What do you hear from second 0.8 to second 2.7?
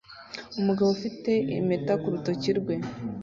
ufite impeta ku rutoki